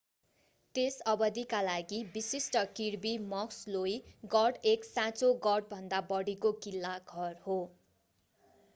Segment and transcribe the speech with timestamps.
[0.75, 3.93] त्यस अवधिका लागि विशिष्ट किर्बी मक्सलोई
[4.33, 7.59] गढ एक साँचो गढभन्दा बढीको किल्ला घर हो